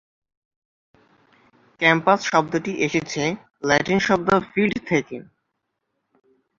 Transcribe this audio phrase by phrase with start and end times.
[1.81, 3.23] Campus শব্দটি এসেছে
[3.63, 5.17] Latin শব্দ "ফিল্ড" থেকে।